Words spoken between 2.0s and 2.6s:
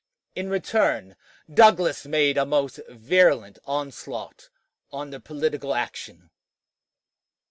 made a